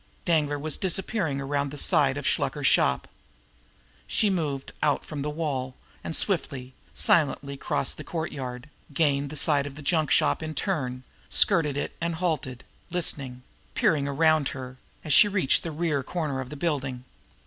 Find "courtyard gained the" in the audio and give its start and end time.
8.03-9.37